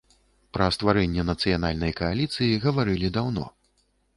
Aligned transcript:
Пра 0.57 0.69
стварэнне 0.77 1.25
нацыянальнай 1.27 1.91
кааліцыі 1.99 2.59
гаварылі 2.65 3.13
даўно. 3.19 3.45